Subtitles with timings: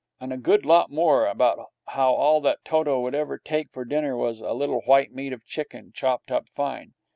[0.19, 4.17] And a good lot more about how all that Toto would ever take for dinner
[4.17, 6.95] was a little white meat of chicken, chopped up fine.